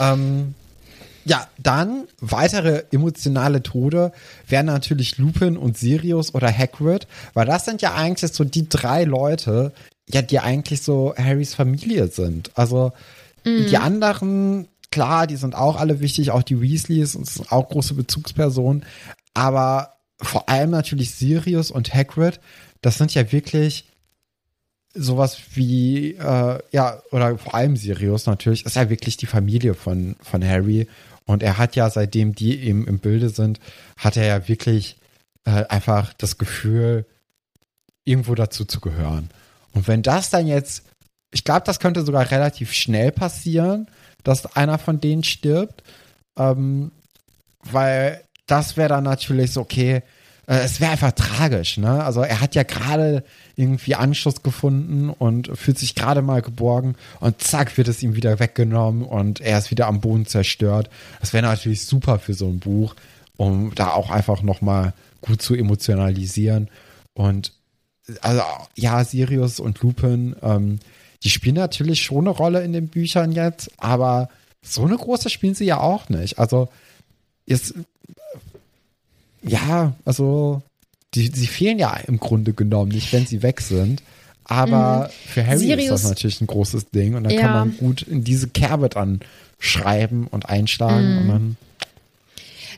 Ähm, 0.00 0.54
ja, 1.24 1.46
dann 1.58 2.08
weitere 2.20 2.84
emotionale 2.90 3.62
Tode 3.62 4.12
wären 4.46 4.66
natürlich 4.66 5.18
Lupin 5.18 5.56
und 5.56 5.76
Sirius 5.76 6.34
oder 6.34 6.50
Hagrid, 6.50 7.06
weil 7.34 7.44
das 7.44 7.66
sind 7.66 7.82
ja 7.82 7.94
eigentlich 7.94 8.32
so 8.32 8.44
die 8.44 8.68
drei 8.68 9.04
Leute, 9.04 9.72
ja, 10.08 10.22
die 10.22 10.38
eigentlich 10.38 10.82
so 10.82 11.14
Harrys 11.18 11.54
Familie 11.54 12.08
sind. 12.08 12.50
Also 12.54 12.92
mhm. 13.44 13.66
die 13.66 13.76
anderen, 13.76 14.68
klar, 14.98 15.28
die 15.28 15.36
sind 15.36 15.54
auch 15.54 15.76
alle 15.76 16.00
wichtig, 16.00 16.32
auch 16.32 16.42
die 16.42 16.60
Weasleys 16.60 17.14
und 17.14 17.24
sind 17.24 17.52
auch 17.52 17.68
große 17.68 17.94
Bezugspersonen, 17.94 18.84
aber 19.32 19.94
vor 20.20 20.48
allem 20.48 20.70
natürlich 20.70 21.12
Sirius 21.12 21.70
und 21.70 21.94
Hagrid, 21.94 22.40
das 22.80 22.98
sind 22.98 23.14
ja 23.14 23.30
wirklich 23.30 23.84
sowas 24.94 25.38
wie, 25.54 26.14
äh, 26.14 26.58
ja, 26.72 27.00
oder 27.12 27.38
vor 27.38 27.54
allem 27.54 27.76
Sirius 27.76 28.26
natürlich, 28.26 28.66
ist 28.66 28.74
ja 28.74 28.90
wirklich 28.90 29.16
die 29.16 29.26
Familie 29.26 29.74
von, 29.74 30.16
von 30.20 30.44
Harry 30.44 30.88
und 31.26 31.44
er 31.44 31.58
hat 31.58 31.76
ja, 31.76 31.88
seitdem 31.90 32.34
die 32.34 32.58
eben 32.58 32.88
im 32.88 32.98
Bilde 32.98 33.28
sind, 33.28 33.60
hat 33.96 34.16
er 34.16 34.26
ja 34.26 34.48
wirklich 34.48 34.96
äh, 35.44 35.64
einfach 35.66 36.12
das 36.14 36.38
Gefühl, 36.38 37.06
irgendwo 38.04 38.34
dazu 38.34 38.64
zu 38.64 38.80
gehören. 38.80 39.30
Und 39.74 39.86
wenn 39.86 40.02
das 40.02 40.30
dann 40.30 40.48
jetzt, 40.48 40.82
ich 41.30 41.44
glaube, 41.44 41.62
das 41.66 41.78
könnte 41.78 42.04
sogar 42.04 42.28
relativ 42.32 42.72
schnell 42.72 43.12
passieren, 43.12 43.86
dass 44.24 44.56
einer 44.56 44.78
von 44.78 45.00
denen 45.00 45.24
stirbt, 45.24 45.82
ähm, 46.38 46.90
weil 47.64 48.22
das 48.46 48.76
wäre 48.76 48.88
dann 48.88 49.04
natürlich 49.04 49.52
so, 49.52 49.60
okay, 49.60 50.02
äh, 50.46 50.60
es 50.60 50.80
wäre 50.80 50.92
einfach 50.92 51.12
tragisch, 51.12 51.76
ne? 51.76 52.02
Also 52.02 52.22
er 52.22 52.40
hat 52.40 52.54
ja 52.54 52.62
gerade 52.62 53.22
irgendwie 53.54 53.94
Anschluss 53.94 54.42
gefunden 54.42 55.10
und 55.10 55.50
fühlt 55.56 55.78
sich 55.78 55.94
gerade 55.94 56.22
mal 56.22 56.42
geborgen 56.42 56.96
und 57.20 57.42
zack 57.42 57.76
wird 57.76 57.88
es 57.88 58.02
ihm 58.02 58.16
wieder 58.16 58.40
weggenommen 58.40 59.02
und 59.02 59.40
er 59.40 59.58
ist 59.58 59.70
wieder 59.70 59.86
am 59.86 60.00
Boden 60.00 60.26
zerstört. 60.26 60.88
Das 61.20 61.32
wäre 61.32 61.46
natürlich 61.46 61.84
super 61.84 62.18
für 62.18 62.34
so 62.34 62.48
ein 62.48 62.60
Buch, 62.60 62.94
um 63.36 63.74
da 63.74 63.90
auch 63.90 64.10
einfach 64.10 64.42
nochmal 64.42 64.94
gut 65.20 65.42
zu 65.42 65.54
emotionalisieren. 65.54 66.68
Und 67.12 67.52
also 68.22 68.42
ja, 68.74 69.04
Sirius 69.04 69.60
und 69.60 69.80
Lupin, 69.82 70.34
ähm, 70.42 70.78
die 71.22 71.30
spielen 71.30 71.56
natürlich 71.56 72.02
schon 72.02 72.26
eine 72.28 72.36
Rolle 72.36 72.62
in 72.62 72.72
den 72.72 72.88
Büchern 72.88 73.32
jetzt, 73.32 73.70
aber 73.76 74.28
so 74.62 74.84
eine 74.84 74.96
große 74.96 75.30
spielen 75.30 75.54
sie 75.54 75.64
ja 75.64 75.80
auch 75.80 76.08
nicht. 76.08 76.38
Also 76.38 76.68
jetzt 77.46 77.74
ja, 79.42 79.94
also 80.04 80.62
die, 81.14 81.28
sie 81.28 81.46
fehlen 81.46 81.78
ja 81.78 81.96
im 82.06 82.18
Grunde 82.18 82.52
genommen 82.52 82.90
nicht, 82.90 83.12
wenn 83.12 83.26
sie 83.26 83.42
weg 83.42 83.60
sind. 83.60 84.02
Aber 84.44 85.08
mhm. 85.08 85.30
für 85.30 85.46
Harry 85.46 85.58
Sirius, 85.58 85.84
ist 85.84 85.90
das 85.90 86.10
natürlich 86.10 86.40
ein 86.40 86.46
großes 86.46 86.90
Ding 86.90 87.14
und 87.14 87.24
dann 87.24 87.32
ja. 87.32 87.40
kann 87.40 87.52
man 87.52 87.76
gut 87.76 88.02
in 88.02 88.24
diese 88.24 88.48
Kerbe 88.48 88.88
dann 88.88 89.20
schreiben 89.58 90.26
und 90.26 90.48
einschlagen 90.48 91.12
mhm. 91.12 91.18
und 91.18 91.28
dann. 91.28 91.56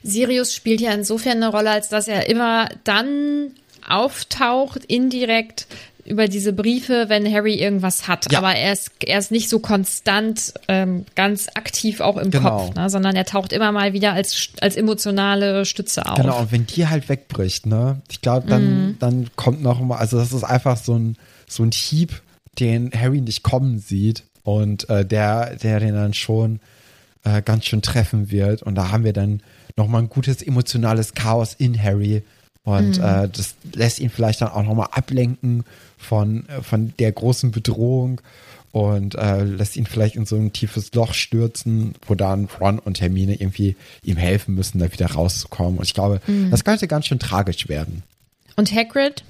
Sirius 0.03 0.55
spielt 0.55 0.81
ja 0.81 0.93
insofern 0.93 1.37
eine 1.37 1.49
Rolle, 1.49 1.71
als 1.71 1.89
dass 1.89 2.09
er 2.09 2.29
immer 2.29 2.69
dann 2.85 3.53
auftaucht, 3.87 4.85
indirekt, 4.87 5.67
über 6.11 6.29
diese 6.29 6.53
Briefe, 6.53 7.07
wenn 7.09 7.33
Harry 7.33 7.55
irgendwas 7.55 8.09
hat. 8.09 8.31
Ja. 8.31 8.39
Aber 8.39 8.55
er 8.55 8.73
ist, 8.73 8.91
er 9.05 9.19
ist 9.19 9.31
nicht 9.31 9.49
so 9.49 9.61
konstant 9.61 10.53
ähm, 10.69 11.07
ganz 11.15 11.49
aktiv 11.55 12.01
auch 12.01 12.17
im 12.17 12.31
genau. 12.31 12.67
Kopf, 12.67 12.75
ne? 12.75 12.91
sondern 12.91 13.17
er 13.17 13.25
taucht 13.25 13.53
immer 13.53 13.73
mal 13.73 13.93
wieder 13.93 14.13
als, 14.13 14.51
als 14.61 14.77
emotionale 14.77 15.65
Stütze 15.65 16.05
auf. 16.07 16.17
Genau, 16.17 16.41
und 16.41 16.53
wenn 16.53 16.67
die 16.67 16.87
halt 16.87 17.09
wegbricht, 17.09 17.67
ne, 17.67 18.03
ich 18.11 18.21
glaube, 18.21 18.49
dann, 18.49 18.63
mhm. 18.63 18.97
dann 18.99 19.31
kommt 19.37 19.63
noch 19.63 19.81
mal, 19.81 19.97
also 19.97 20.19
das 20.19 20.33
ist 20.33 20.45
einfach 20.45 20.77
so 20.77 20.99
ein, 20.99 21.17
so 21.49 21.63
ein 21.63 21.71
Hieb, 21.71 22.21
den 22.59 22.91
Harry 22.93 23.21
nicht 23.21 23.43
kommen 23.43 23.79
sieht 23.79 24.25
und 24.43 24.89
äh, 24.91 25.05
der, 25.07 25.57
der 25.57 25.81
den 25.81 25.95
dann 25.95 26.15
schon 26.15 26.61
äh, 27.25 27.43
ganz 27.43 27.67
schön 27.67 27.83
treffen 27.83 28.31
wird. 28.31 28.63
Und 28.63 28.75
da 28.75 28.91
haben 28.91 29.05
wir 29.05 29.13
dann 29.13 29.43
noch 29.77 29.89
mal 29.89 29.99
ein 29.99 30.09
gutes 30.09 30.43
emotionales 30.43 31.15
Chaos 31.15 31.55
in 31.55 31.81
Harry. 31.81 32.23
Und 32.65 32.99
mhm. 32.99 33.05
äh, 33.05 33.29
das 33.29 33.55
lässt 33.75 34.01
ihn 34.01 34.11
vielleicht 34.11 34.43
dann 34.43 34.49
auch 34.49 34.63
noch 34.63 34.75
mal 34.75 34.89
ablenken 34.93 35.65
von, 35.97 36.49
äh, 36.49 36.63
von 36.63 36.93
der 36.99 37.13
großen 37.13 37.51
Bedrohung 37.51 38.21
und 38.73 39.17
äh, 39.17 39.43
lässt 39.43 39.77
ihn 39.77 39.87
vielleicht 39.87 40.15
in 40.15 40.27
so 40.27 40.37
ein 40.37 40.53
tiefes 40.53 40.93
Loch 40.95 41.15
stürzen, 41.15 41.95
wo 42.07 42.15
dann 42.15 42.49
Ron 42.61 42.79
und 42.79 43.01
Hermine 43.01 43.35
irgendwie 43.35 43.77
ihm 44.03 44.17
helfen 44.17 44.55
müssen, 44.55 44.79
da 44.79 44.93
wieder 44.93 45.11
rauszukommen. 45.11 45.79
Und 45.79 45.85
ich 45.85 45.95
glaube, 45.95 46.21
mhm. 46.27 46.51
das 46.51 46.65
könnte 46.65 46.87
ganz 46.87 47.07
schön 47.07 47.19
tragisch 47.19 47.69
werden. 47.69 48.03
Und 48.57 48.73
Hagrid? 48.73 49.25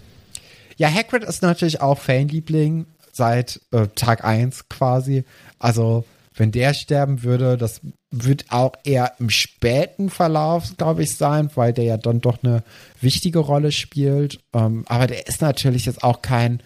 Ja, 0.77 0.93
Hagrid 0.93 1.25
ist 1.25 1.43
natürlich 1.43 1.81
auch 1.81 1.99
Fanliebling. 1.99 2.87
seit 3.13 3.61
äh, 3.73 3.87
Tag 3.95 4.25
eins 4.25 4.69
quasi. 4.69 5.25
Also, 5.59 6.05
wenn 6.35 6.53
der 6.53 6.75
sterben 6.75 7.23
würde, 7.23 7.57
das 7.57 7.81
wird 8.11 8.47
auch 8.51 8.73
eher 8.85 9.13
im 9.19 9.31
späten 9.31 10.11
Verlauf, 10.11 10.77
glaube 10.77 11.05
ich, 11.05 11.17
sein, 11.17 11.51
weil 11.55 11.73
der 11.73 11.85
ja 11.85 11.97
dann 11.97 12.21
doch 12.21 12.43
eine 12.43 12.65
wichtige 13.01 13.39
Rolle 13.39 13.71
spielt. 13.71 14.41
Ähm, 14.53 14.85
aber 14.89 15.07
der 15.07 15.29
ist 15.29 15.41
natürlich 15.41 15.87
jetzt 15.87 16.03
auch 16.03 16.21
kein, 16.21 16.61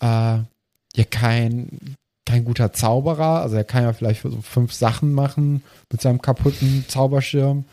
äh, 0.00 0.06
ja, 0.06 1.04
kein, 1.10 1.96
kein 2.24 2.44
guter 2.44 2.72
Zauberer. 2.72 3.42
Also 3.42 3.56
er 3.56 3.64
kann 3.64 3.82
ja 3.82 3.92
vielleicht 3.92 4.22
so 4.22 4.40
fünf 4.40 4.72
Sachen 4.72 5.12
machen 5.12 5.62
mit 5.92 6.00
seinem 6.00 6.22
kaputten 6.22 6.86
Zauberschirm. 6.88 7.64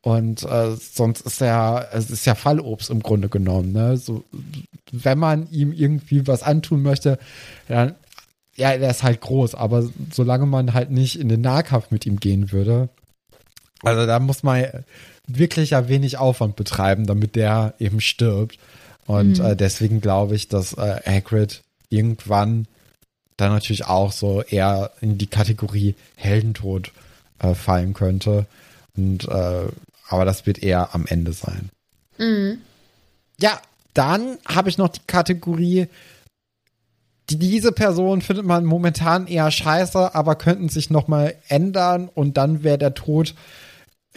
Und 0.00 0.42
äh, 0.44 0.76
sonst 0.76 1.22
ist 1.22 1.40
er, 1.40 1.88
es 1.92 2.10
ist 2.10 2.24
ja 2.24 2.34
Fallobst 2.34 2.90
im 2.90 3.02
Grunde 3.02 3.28
genommen. 3.28 3.72
Ne? 3.72 3.96
So, 3.96 4.24
wenn 4.90 5.18
man 5.18 5.50
ihm 5.50 5.72
irgendwie 5.72 6.26
was 6.26 6.42
antun 6.42 6.82
möchte, 6.82 7.18
dann, 7.68 7.94
ja, 8.58 8.72
er 8.72 8.90
ist 8.90 9.02
halt 9.02 9.20
groß, 9.20 9.54
aber 9.54 9.88
solange 10.12 10.46
man 10.46 10.74
halt 10.74 10.90
nicht 10.90 11.18
in 11.18 11.28
den 11.28 11.40
Nahkampf 11.40 11.90
mit 11.90 12.06
ihm 12.06 12.18
gehen 12.20 12.52
würde, 12.52 12.88
also 13.82 14.06
da 14.06 14.18
muss 14.18 14.42
man 14.42 14.66
wirklich 15.26 15.70
ja 15.70 15.88
wenig 15.88 16.18
Aufwand 16.18 16.56
betreiben, 16.56 17.06
damit 17.06 17.36
der 17.36 17.74
eben 17.78 18.00
stirbt. 18.00 18.58
Und 19.06 19.38
mhm. 19.38 19.44
äh, 19.44 19.56
deswegen 19.56 20.00
glaube 20.00 20.34
ich, 20.34 20.48
dass 20.48 20.74
äh, 20.74 21.00
Hagrid 21.06 21.62
irgendwann 21.88 22.66
dann 23.36 23.52
natürlich 23.52 23.86
auch 23.86 24.12
so 24.12 24.42
eher 24.42 24.90
in 25.00 25.16
die 25.16 25.28
Kategorie 25.28 25.94
Heldentod 26.16 26.92
äh, 27.38 27.54
fallen 27.54 27.94
könnte. 27.94 28.46
Und 28.96 29.28
äh, 29.28 29.68
aber 30.08 30.24
das 30.24 30.46
wird 30.46 30.62
eher 30.62 30.94
am 30.94 31.06
Ende 31.06 31.32
sein. 31.32 31.70
Mhm. 32.18 32.58
Ja, 33.40 33.60
dann 33.94 34.38
habe 34.46 34.68
ich 34.68 34.78
noch 34.78 34.88
die 34.88 35.00
Kategorie, 35.06 35.86
diese 37.30 37.72
Person 37.72 38.22
findet 38.22 38.46
man 38.46 38.64
momentan 38.64 39.26
eher 39.26 39.50
scheiße, 39.50 40.14
aber 40.14 40.34
könnten 40.34 40.68
sich 40.68 40.90
nochmal 40.90 41.34
ändern 41.48 42.08
und 42.12 42.36
dann 42.36 42.62
wäre 42.62 42.78
der 42.78 42.94
Tod 42.94 43.34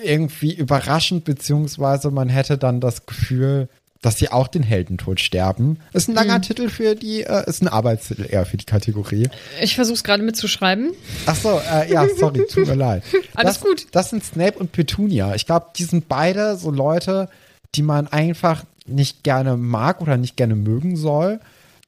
irgendwie 0.02 0.54
überraschend, 0.54 1.26
beziehungsweise 1.26 2.12
man 2.12 2.30
hätte 2.30 2.58
dann 2.58 2.80
das 2.80 3.06
Gefühl, 3.06 3.68
dass 4.02 4.18
sie 4.18 4.32
auch 4.32 4.48
den 4.48 4.64
Heldentod 4.64 5.20
sterben. 5.20 5.78
Ist 5.94 6.10
ein 6.10 6.16
langer 6.16 6.40
mhm. 6.40 6.42
Titel 6.42 6.70
für 6.70 6.96
die, 6.96 7.22
äh, 7.22 7.48
ist 7.48 7.62
ein 7.62 7.68
Arbeitstitel 7.68 8.26
eher 8.28 8.46
für 8.46 8.58
die 8.58 8.66
Kategorie. 8.66 9.30
Ich 9.62 9.76
versuche 9.76 9.94
es 9.94 10.04
gerade 10.04 10.24
mitzuschreiben. 10.24 10.94
Ach 11.28 11.36
so, 11.36 11.62
äh, 11.72 11.92
ja, 11.92 12.08
sorry, 12.18 12.46
tut 12.48 12.68
mir 12.68 12.76
leid. 12.76 13.04
Alles 13.36 13.60
das, 13.60 13.62
gut. 13.62 13.88
Das 13.92 14.10
sind 14.10 14.24
Snape 14.24 14.58
und 14.58 14.72
Petunia. 14.72 15.36
Ich 15.36 15.46
glaube, 15.46 15.68
die 15.76 15.84
sind 15.84 16.08
beide 16.08 16.58
so 16.58 16.72
Leute, 16.72 17.30
die 17.76 17.84
man 17.84 18.08
einfach 18.08 18.64
nicht 18.88 19.24
gerne 19.24 19.56
mag 19.56 20.02
oder 20.02 20.18
nicht 20.18 20.36
gerne 20.36 20.56
mögen 20.56 20.96
soll, 20.96 21.40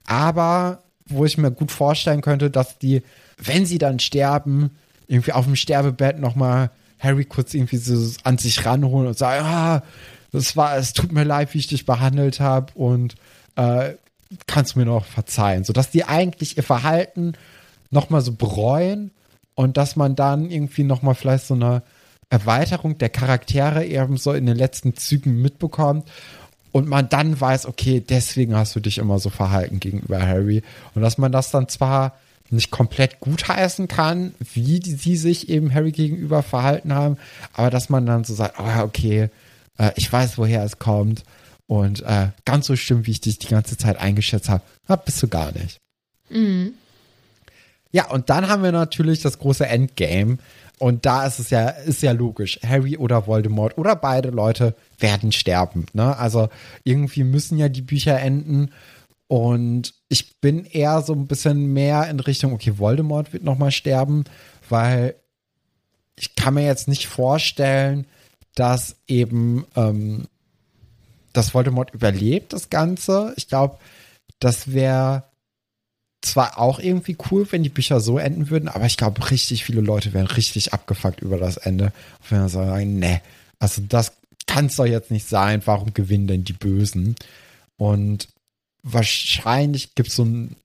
aber 0.05 0.82
wo 1.05 1.25
ich 1.25 1.37
mir 1.37 1.51
gut 1.51 1.71
vorstellen 1.71 2.21
könnte, 2.21 2.49
dass 2.49 2.79
die, 2.79 3.03
wenn 3.37 3.65
sie 3.65 3.77
dann 3.77 3.99
sterben, 3.99 4.71
irgendwie 5.07 5.33
auf 5.33 5.45
dem 5.45 5.55
Sterbebett 5.55 6.19
nochmal 6.19 6.71
Harry 6.99 7.25
kurz 7.25 7.53
irgendwie 7.53 7.77
so 7.77 8.17
an 8.23 8.37
sich 8.37 8.65
ranholen 8.65 9.07
und 9.07 9.17
sagen, 9.17 9.45
ah, 9.45 9.83
das 10.31 10.55
war, 10.55 10.77
es 10.77 10.93
tut 10.93 11.11
mir 11.11 11.23
leid, 11.23 11.53
wie 11.53 11.59
ich 11.59 11.67
dich 11.67 11.85
behandelt 11.85 12.39
habe 12.39 12.73
und 12.73 13.15
äh, 13.55 13.93
kannst 14.47 14.75
du 14.75 14.79
mir 14.79 14.85
noch 14.85 15.05
verzeihen. 15.05 15.63
Sodass 15.63 15.91
die 15.91 16.05
eigentlich 16.05 16.57
ihr 16.57 16.63
Verhalten 16.63 17.33
nochmal 17.91 18.21
so 18.21 18.33
bereuen 18.33 19.11
und 19.53 19.77
dass 19.77 19.95
man 19.95 20.15
dann 20.15 20.49
irgendwie 20.49 20.83
nochmal 20.83 21.15
vielleicht 21.15 21.45
so 21.45 21.53
eine 21.53 21.83
Erweiterung 22.29 22.97
der 22.97 23.09
Charaktere 23.09 23.85
eben 23.85 24.17
so 24.17 24.33
in 24.33 24.47
den 24.47 24.57
letzten 24.57 24.95
Zügen 24.95 25.41
mitbekommt 25.41 26.09
und 26.73 26.89
man 26.89 27.07
dann 27.07 27.39
weiß, 27.39 27.67
okay, 27.67 28.03
deswegen 28.07 28.55
hast 28.55 28.75
du 28.75 28.81
dich 28.81 28.97
immer 28.97 29.19
so 29.19 29.29
verhalten 29.29 29.79
gegenüber 29.79 30.21
Harry 30.21 30.63
und 30.95 31.01
dass 31.03 31.17
man 31.17 31.31
das 31.31 31.51
dann 31.51 31.69
zwar 31.69 32.17
nicht 32.49 32.71
komplett 32.71 33.19
gutheißen 33.19 33.87
kann, 33.87 34.33
wie 34.53 34.79
die, 34.79 34.91
sie 34.91 35.15
sich 35.15 35.49
eben 35.49 35.73
Harry 35.73 35.91
gegenüber 35.91 36.43
verhalten 36.43 36.93
haben, 36.93 37.17
aber 37.53 37.69
dass 37.69 37.89
man 37.89 38.05
dann 38.05 38.23
so 38.25 38.33
sagt, 38.33 38.55
oh, 38.59 38.81
okay, 38.81 39.29
äh, 39.77 39.91
ich 39.95 40.11
weiß, 40.11 40.37
woher 40.37 40.63
es 40.63 40.79
kommt. 40.79 41.23
Und 41.67 42.01
äh, 42.01 42.27
ganz 42.43 42.67
so 42.67 42.75
schlimm, 42.75 43.05
wie 43.07 43.11
ich 43.11 43.21
dich 43.21 43.39
die 43.39 43.47
ganze 43.47 43.77
Zeit 43.77 43.97
eingeschätzt 43.97 44.49
habe, 44.49 44.63
bist 45.05 45.23
du 45.23 45.27
gar 45.27 45.51
nicht. 45.53 45.77
Mhm. 46.29 46.73
Ja, 47.91 48.09
und 48.09 48.29
dann 48.29 48.49
haben 48.49 48.63
wir 48.63 48.71
natürlich 48.71 49.21
das 49.21 49.39
große 49.39 49.65
Endgame. 49.65 50.39
Und 50.83 51.05
da 51.05 51.25
ist 51.25 51.39
es 51.39 51.49
ja, 51.49 51.69
ist 51.69 52.03
ja 52.03 52.11
logisch. 52.11 52.59
Harry 52.61 52.97
oder 52.97 53.25
Voldemort 53.25 53.77
oder 53.77 53.95
beide 53.95 54.31
Leute 54.31 54.75
werden 54.99 55.31
sterben. 55.31 55.85
Ne? 55.93 56.17
Also 56.17 56.49
irgendwie 56.83 57.23
müssen 57.23 57.57
ja 57.57 57.69
die 57.69 57.81
Bücher 57.81 58.19
enden. 58.19 58.69
Und 59.27 59.93
ich 60.09 60.41
bin 60.41 60.65
eher 60.65 61.01
so 61.01 61.13
ein 61.13 61.27
bisschen 61.27 61.71
mehr 61.71 62.09
in 62.09 62.19
Richtung, 62.19 62.51
okay, 62.51 62.79
Voldemort 62.79 63.31
wird 63.31 63.45
nochmal 63.45 63.71
sterben, 63.71 64.25
weil 64.67 65.15
ich 66.17 66.35
kann 66.35 66.55
mir 66.55 66.65
jetzt 66.65 66.89
nicht 66.89 67.07
vorstellen, 67.07 68.05
dass 68.53 68.97
eben 69.07 69.65
ähm, 69.77 70.27
das 71.31 71.53
Voldemort 71.53 71.93
überlebt, 71.93 72.51
das 72.51 72.69
Ganze. 72.69 73.31
Ich 73.37 73.47
glaube, 73.47 73.77
das 74.39 74.73
wäre 74.73 75.23
zwar 76.25 76.57
auch 76.57 76.79
irgendwie 76.79 77.17
cool, 77.31 77.47
wenn 77.51 77.63
die 77.63 77.69
Bücher 77.69 77.99
so 77.99 78.17
enden 78.17 78.49
würden, 78.49 78.69
aber 78.69 78.85
ich 78.85 78.97
glaube, 78.97 79.29
richtig 79.29 79.63
viele 79.63 79.81
Leute 79.81 80.13
wären 80.13 80.27
richtig 80.27 80.73
abgefuckt 80.73 81.21
über 81.21 81.37
das 81.37 81.57
Ende. 81.57 81.91
Wenn 82.29 82.47
sie 82.47 82.53
sagen, 82.53 82.99
ne, 82.99 83.21
also 83.59 83.81
das 83.87 84.13
kann 84.47 84.67
es 84.67 84.75
doch 84.75 84.85
jetzt 84.85 85.11
nicht 85.11 85.27
sein, 85.27 85.61
warum 85.65 85.93
gewinnen 85.93 86.27
denn 86.27 86.43
die 86.43 86.53
Bösen? 86.53 87.15
Und 87.77 88.27
wahrscheinlich 88.83 89.95
gibt 89.95 90.09
es 90.09 90.15
so 90.15 90.25
ein, 90.25 90.55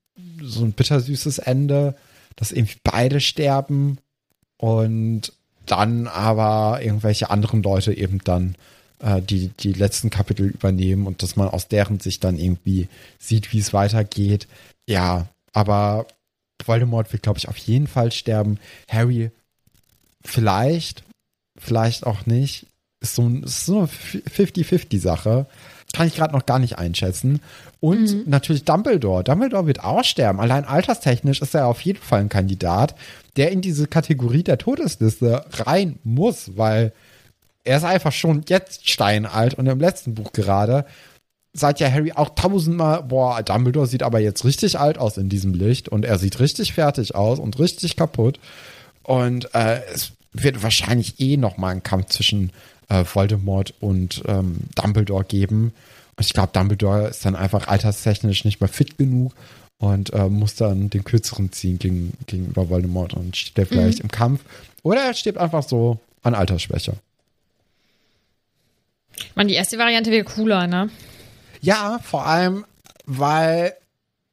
so 0.43 0.65
ein 0.65 0.73
bittersüßes 0.73 1.39
Ende, 1.39 1.95
dass 2.37 2.53
irgendwie 2.53 2.79
beide 2.85 3.21
sterben 3.21 3.99
und 4.57 5.33
dann 5.67 6.07
aber 6.07 6.81
irgendwelche 6.83 7.31
anderen 7.31 7.63
Leute 7.63 7.93
eben 7.93 8.19
dann 8.25 8.57
äh, 9.01 9.21
die, 9.23 9.49
die 9.49 9.73
letzten 9.73 10.11
Kapitel 10.11 10.47
übernehmen 10.47 11.07
und 11.07 11.23
dass 11.23 11.37
man 11.37 11.49
aus 11.49 11.69
deren 11.69 12.01
Sicht 12.01 12.25
dann 12.25 12.39
irgendwie 12.39 12.89
sieht, 13.19 13.53
wie 13.53 13.59
es 13.59 13.73
weitergeht. 13.73 14.49
Ja, 14.89 15.29
aber 15.53 16.07
Voldemort 16.65 17.13
wird, 17.13 17.23
glaube 17.23 17.39
ich, 17.39 17.49
auf 17.49 17.57
jeden 17.57 17.87
Fall 17.87 18.13
sterben. 18.13 18.59
Harry 18.89 19.31
vielleicht, 20.25 21.05
vielleicht 21.57 22.07
auch 22.07 22.27
nicht. 22.27 22.67
Ist 23.01 23.15
so, 23.15 23.29
ist 23.29 23.67
so 23.67 23.79
eine 23.79 23.89
50-50-Sache. 23.89 25.47
Kann 25.93 26.07
ich 26.09 26.17
gerade 26.17 26.35
noch 26.35 26.47
gar 26.47 26.59
nicht 26.59 26.79
einschätzen. 26.79 27.41
Und 27.81 28.13
mhm. 28.13 28.25
natürlich 28.27 28.65
Dumbledore. 28.65 29.25
Dumbledore 29.25 29.67
wird 29.67 29.85
auch 29.85 30.05
sterben. 30.05 30.41
Allein 30.41 30.65
alterstechnisch 30.65 31.41
ist 31.41 31.55
er 31.55 31.67
auf 31.67 31.81
jeden 31.83 32.01
Fall 32.01 32.21
ein 32.21 32.29
Kandidat, 32.29 32.97
der 33.37 33.53
in 33.53 33.61
diese 33.61 33.87
Kategorie 33.87 34.43
der 34.43 34.59
Todesliste 34.59 35.47
rein 35.51 35.99
muss, 36.03 36.57
weil 36.57 36.93
er 37.65 37.77
ist 37.77 37.85
einfach 37.85 38.13
schon 38.13 38.45
jetzt 38.49 38.89
steinalt 38.89 39.55
und 39.55 39.67
im 39.67 39.79
letzten 39.79 40.15
Buch 40.15 40.33
gerade 40.33 40.85
sagt 41.59 41.81
ja 41.81 41.91
Harry 41.91 42.13
auch 42.13 42.31
tausendmal, 42.35 43.03
boah, 43.03 43.43
Dumbledore 43.43 43.87
sieht 43.87 44.03
aber 44.03 44.21
jetzt 44.21 44.45
richtig 44.45 44.79
alt 44.79 44.99
aus 44.99 45.17
in 45.17 45.29
diesem 45.29 45.55
Licht 45.55 45.89
und 45.89 46.05
er 46.05 46.19
sieht 46.19 46.41
richtig 46.41 46.73
fertig 46.73 47.15
aus 47.15 47.39
und 47.39 47.59
richtig 47.59 47.97
kaputt. 47.97 48.39
Und 49.03 49.55
äh, 49.55 49.81
es 49.93 50.13
wird 50.33 50.63
wahrscheinlich 50.63 51.21
eh 51.21 51.37
noch 51.37 51.57
mal 51.57 51.71
einen 51.71 51.83
Kampf 51.83 52.07
zwischen 52.11 52.53
äh, 52.89 53.05
Voldemort 53.05 53.75
und 53.81 54.23
ähm, 54.27 54.59
Dumbledore 54.75 55.25
geben. 55.25 55.73
Und 56.17 56.27
ich 56.27 56.33
glaube, 56.33 56.51
Dumbledore 56.53 57.09
ist 57.09 57.25
dann 57.25 57.37
einfach 57.37 57.69
alterstechnisch 57.69 58.45
nicht 58.45 58.61
mehr 58.61 58.69
fit 58.69 58.99
genug 58.99 59.33
und 59.79 60.13
äh, 60.13 60.29
muss 60.29 60.57
dann 60.57 60.91
den 60.91 61.05
kürzeren 61.05 61.53
ziehen 61.53 61.79
gegen, 61.79 62.13
gegenüber 62.27 62.69
Voldemort 62.69 63.15
und 63.15 63.37
steht 63.37 63.59
er 63.59 63.67
vielleicht 63.67 63.99
mhm. 63.99 64.05
im 64.05 64.11
Kampf. 64.11 64.41
Oder 64.83 65.03
er 65.03 65.15
stirbt 65.15 65.39
einfach 65.39 65.63
so 65.63 65.99
an 66.23 66.35
Altersschwäche. 66.35 66.95
Man, 69.35 69.49
die 69.49 69.55
erste 69.55 69.79
Variante 69.79 70.11
wäre 70.11 70.25
cooler, 70.25 70.67
ne? 70.67 70.91
Ja, 71.61 71.99
vor 72.03 72.27
allem, 72.27 72.65
weil 73.07 73.75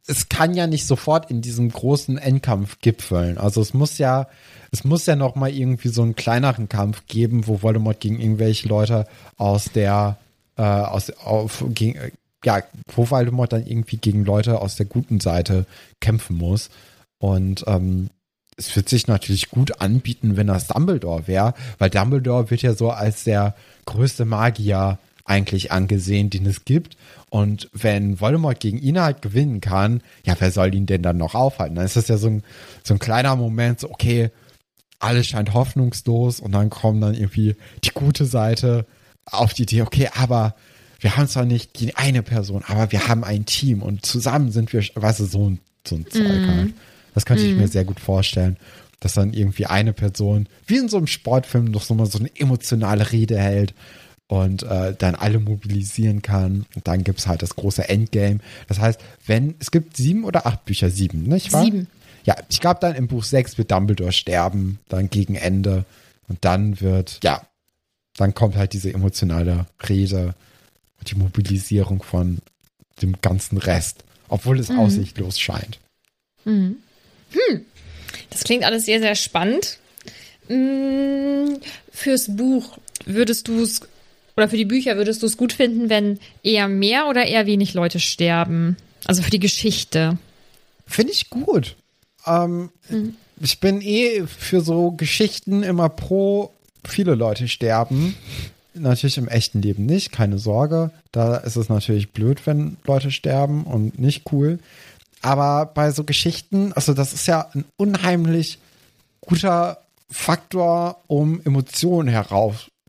es 0.08 0.29
kann 0.29 0.53
ja 0.53 0.67
nicht 0.67 0.86
sofort 0.86 1.32
in 1.32 1.41
diesem 1.41 1.72
großen 1.72 2.17
Endkampf 2.17 2.79
gipfeln. 2.79 3.38
Also 3.38 3.62
es 3.62 3.74
muss 3.74 3.98
ja, 3.98 4.27
es 4.72 4.84
muss 4.84 5.05
ja 5.05 5.15
noch 5.15 5.36
mal 5.36 5.51
irgendwie 5.51 5.88
so 5.88 6.03
einen 6.03 6.15
kleineren 6.15 6.70
Kampf 6.70 7.03
geben, 7.08 7.48
wo 7.48 7.62
Voldemort 7.62 8.00
gegen 8.00 8.20
irgendwelche 8.20 8.67
Leute 8.67 9.08
aus 9.38 9.65
der, 9.74 10.17
äh, 10.58 10.62
aus, 10.62 11.10
auf, 11.12 11.65
gegen, 11.70 12.12
ja, 12.44 12.62
wo 12.94 13.10
Voldemort 13.10 13.53
dann 13.53 13.65
irgendwie 13.65 13.98
gegen 13.98 14.25
Leute 14.25 14.62
aus 14.62 14.75
der 14.75 14.86
guten 14.86 15.20
Seite 15.20 15.65
kämpfen 16.00 16.38
muss. 16.38 16.70
Und 17.17 17.63
ähm, 17.65 18.10
es 18.58 18.75
wird 18.75 18.89
sich 18.89 19.08
natürlich 19.08 19.50
gut 19.50 19.82
anbieten, 19.82 20.38
wenn 20.38 20.48
das 20.48 20.67
Dumbledore 20.67 21.27
wäre, 21.27 21.55
weil 21.79 21.89
Dumbledore 21.89 22.51
wird 22.51 22.62
ja 22.62 22.74
so 22.74 22.91
als 22.91 23.24
der 23.24 23.55
größte 23.86 24.25
Magier 24.25 25.00
eigentlich 25.25 25.72
angesehen, 25.72 26.29
den 26.29 26.46
es 26.46 26.65
gibt. 26.65 26.98
Und 27.29 27.70
wenn 27.74 28.22
Voldemort 28.22 28.60
gegen 28.60 28.77
ihn 28.77 29.00
halt 29.00 29.22
gewinnen 29.22 29.60
kann, 29.60 30.01
ja, 30.24 30.36
wer 30.39 30.51
soll 30.51 30.74
ihn 30.74 30.86
denn 30.86 31.01
dann 31.01 31.17
noch 31.17 31.36
aufhalten? 31.36 31.75
Dann 31.75 31.86
ist 31.86 31.98
das 31.98 32.08
ja 32.08 32.17
so 32.17 32.27
ein, 32.27 32.44
so 32.84 32.94
ein 32.94 33.00
kleiner 33.00 33.36
Moment, 33.36 33.79
so, 33.79 33.89
okay, 33.89 34.29
alles 35.00 35.27
scheint 35.27 35.53
hoffnungslos 35.53 36.39
und 36.39 36.53
dann 36.53 36.70
kommt 36.70 37.03
dann 37.03 37.15
irgendwie 37.15 37.55
die 37.84 37.89
gute 37.89 38.25
Seite 38.25 38.86
auf 39.25 39.53
die 39.53 39.63
Idee, 39.63 39.82
okay, 39.82 40.10
aber 40.15 40.55
wir 41.00 41.17
haben 41.17 41.27
zwar 41.27 41.46
nicht 41.46 41.79
die 41.79 41.96
eine 41.96 42.24
Person, 42.24 42.63
aber 42.67 42.91
wir 42.91 43.08
haben 43.08 43.24
ein 43.24 43.46
Team 43.46 43.82
und 43.82 44.05
zusammen 44.05 44.51
sind 44.51 44.72
wir, 44.72 44.84
weißt 44.96 45.20
du, 45.20 45.25
so 45.25 45.50
ein 45.50 45.60
so 45.88 45.96
ein 45.96 46.05
Zeug 46.10 46.24
mhm. 46.24 46.48
halt. 46.48 46.74
Das 47.13 47.25
könnte 47.25 47.44
mhm. 47.44 47.51
ich 47.51 47.55
mir 47.58 47.67
sehr 47.67 47.86
gut 47.86 48.00
vorstellen, 48.00 48.58
dass 49.00 49.13
dann 49.13 49.34
irgendwie 49.34 49.65
eine 49.65 49.94
Person, 49.94 50.48
wie 50.65 50.77
in 50.77 50.89
so 50.89 50.98
einem 50.98 51.08
Sportfilm, 51.08 51.65
noch 51.65 51.84
so 51.84 51.94
mal 51.94 52.05
so 52.05 52.20
eine 52.20 52.29
emotionale 52.36 53.12
Rede 53.12 53.38
hält 53.38 53.74
und 54.27 54.63
äh, 54.63 54.96
dann 54.98 55.15
alle 55.15 55.39
mobilisieren 55.39 56.22
kann. 56.22 56.65
Und 56.75 56.88
dann 56.88 57.03
gibt 57.03 57.20
es 57.20 57.27
halt 57.27 57.41
das 57.41 57.55
große 57.55 57.88
Endgame. 57.88 58.39
Das 58.67 58.79
heißt, 58.79 59.00
wenn, 59.25 59.55
es 59.60 59.72
gibt 59.72 59.98
sieben 59.98 60.24
oder 60.24 60.46
acht 60.46 60.65
Bücher, 60.65 60.89
sieben, 60.89 61.24
nicht 61.24 61.53
wahr? 61.53 61.63
Sieben. 61.63 61.88
Ja, 62.24 62.36
ich 62.50 62.60
glaube 62.60 62.79
dann 62.82 62.96
im 62.96 63.08
Buch 63.08 63.24
sechs 63.24 63.58
wird 63.58 63.72
Dumbledore 63.72 64.12
sterben, 64.12 64.79
dann 64.89 65.10
gegen 65.10 65.36
Ende. 65.36 65.86
Und 66.27 66.44
dann 66.44 66.82
wird, 66.82 67.20
ja, 67.24 67.41
dann 68.17 68.34
kommt 68.34 68.55
halt 68.55 68.74
diese 68.74 68.91
emotionale 68.91 69.67
Rede 69.88 70.34
und 71.00 71.12
die 71.12 71.15
Mobilisierung 71.15 72.01
von 72.01 72.39
dem 73.01 73.22
ganzen 73.22 73.58
Rest, 73.58 74.03
obwohl 74.27 74.60
es 74.60 74.70
mhm. 74.70 74.79
aussichtlos 74.79 75.39
scheint. 75.39 75.79
Mhm. 76.46 76.77
Hm. 77.32 77.65
Das 78.29 78.44
klingt 78.44 78.63
alles 78.63 78.86
sehr, 78.86 79.00
sehr 79.00 79.15
spannend. 79.15 79.79
Hm, 80.48 81.58
fürs 81.91 82.36
Buch 82.36 82.77
würdest 83.05 83.48
du 83.48 83.62
es, 83.62 83.82
oder 84.38 84.50
für 84.50 84.58
die 84.58 84.65
Bücher 84.65 84.98
würdest 84.98 85.22
du 85.22 85.27
es 85.27 85.38
gut 85.38 85.54
finden, 85.54 85.89
wenn 85.89 86.20
eher 86.44 86.68
mehr 86.68 87.08
oder 87.08 87.25
eher 87.25 87.46
wenig 87.46 87.74
Leute 87.74 88.00
sterben? 88.00 88.77
Also 89.06 89.22
für 89.22 89.32
die 89.32 89.39
Geschichte. 89.39 90.18
Finde 90.88 91.13
ich 91.13 91.30
gut. 91.30 91.75
Ähm, 92.25 92.70
mhm. 92.89 93.15
Ich 93.39 93.60
bin 93.60 93.82
eh 93.82 94.25
für 94.27 94.62
so 94.62 94.92
Geschichten 94.92 95.63
immer 95.63 95.89
pro 95.89 96.51
viele 96.84 97.15
Leute 97.15 97.48
sterben. 97.48 98.15
Natürlich 98.74 99.18
im 99.18 99.27
echten 99.27 99.62
Leben 99.62 99.86
nicht, 99.86 100.12
keine 100.12 100.38
Sorge. 100.38 100.92
Da 101.12 101.38
ist 101.38 101.56
es 101.56 101.70
natürlich 101.70 102.12
blöd, 102.12 102.46
wenn 102.46 102.77
Leute 102.86 103.12
sterben 103.12 103.63
und 103.63 104.00
nicht 104.00 104.32
cool. 104.32 104.60
Aber 105.22 105.65
bei 105.65 105.92
so 105.92 106.04
Geschichten, 106.04 106.74
also 106.74 106.94
das 106.94 107.13
ist 107.13 107.25
ja 107.27 107.50
ein 107.54 107.65
unheimlich 107.77 108.60
guter 109.22 109.80
Faktor, 110.10 111.01
um 111.08 111.42
Emotionen 111.44 112.10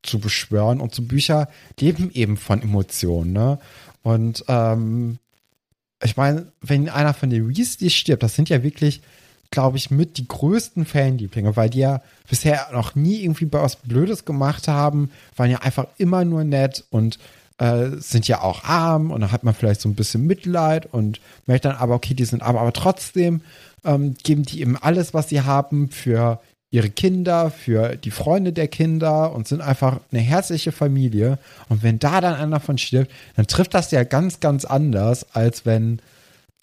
heraufzubeschwören. 0.07 0.81
Und 0.81 0.95
so 0.95 1.03
Bücher 1.03 1.49
leben 1.79 2.11
eben 2.13 2.37
von 2.37 2.63
Emotionen. 2.63 3.33
Ne? 3.33 3.59
Und 4.03 4.45
ähm, 4.49 5.19
ich 6.03 6.17
meine, 6.17 6.53
wenn 6.61 6.89
einer 6.89 7.15
von 7.15 7.31
den 7.31 7.49
Weasleys 7.49 7.95
stirbt, 7.95 8.23
das 8.23 8.35
sind 8.35 8.49
ja 8.49 8.63
wirklich 8.63 9.03
glaube 9.53 9.77
ich, 9.77 9.93
mit 9.93 10.19
die 10.19 10.27
größten 10.27 10.85
Fanlieblinge, 10.87 11.55
weil 11.55 11.71
die 11.71 11.79
ja 11.79 12.03
bisher 12.29 12.67
noch 12.73 12.97
nie 12.97 13.23
irgendwie 13.23 13.47
was 13.53 13.77
Blödes 13.77 14.25
gemacht 14.25 14.67
haben, 14.67 15.13
waren 15.37 15.53
ja 15.53 15.59
einfach 15.59 15.87
immer 15.99 16.25
nur 16.25 16.43
nett 16.43 16.85
und 16.91 17.21
äh, 17.59 17.91
sind 17.99 18.27
ja 18.27 18.41
auch 18.41 18.65
arm 18.65 19.13
und 19.13 19.21
dann 19.21 19.31
hat 19.31 19.45
man 19.45 19.55
vielleicht 19.55 19.81
so 19.81 19.89
ein 19.89 19.95
bisschen 19.95 20.27
Mitleid 20.27 20.93
und 20.93 21.21
merkt 21.47 21.65
dann 21.65 21.77
aber, 21.77 21.95
okay, 21.95 22.15
die 22.15 22.25
sind 22.25 22.43
arm, 22.43 22.57
aber 22.57 22.73
trotzdem 22.73 23.41
ähm, 23.85 24.15
geben 24.25 24.43
die 24.43 24.63
eben 24.63 24.77
alles, 24.77 25.15
was 25.15 25.29
sie 25.29 25.41
haben 25.41 25.91
für 25.91 26.41
ihre 26.77 26.91
Kinder, 26.91 27.51
für 27.51 27.97
die 27.97 28.11
Freunde 28.11 28.53
der 28.53 28.69
Kinder 28.69 29.35
und 29.35 29.49
sind 29.49 29.63
einfach 29.63 30.01
eine 30.13 30.21
herzliche 30.21 30.73
Familie. 30.73 31.39
Und 31.69 31.83
wenn 31.83 31.99
da 31.99 32.21
dann 32.21 32.35
einer 32.35 32.61
von 32.61 32.77
stirbt, 32.77 33.11
dann 33.35 33.47
trifft 33.47 33.75
das 33.75 33.91
ja 33.91 34.05
ganz, 34.05 34.41
ganz 34.41 34.65
anders, 34.65 35.35
als 35.35 35.65
wenn 35.65 36.01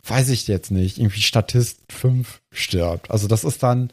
weiß 0.05 0.29
ich 0.29 0.47
jetzt 0.47 0.69
nicht, 0.69 0.97
irgendwie 0.97 1.21
Statist 1.21 1.79
5 1.89 2.41
stirbt. 2.51 3.09
Also 3.09 3.27
das 3.27 3.43
ist 3.43 3.63
dann, 3.63 3.89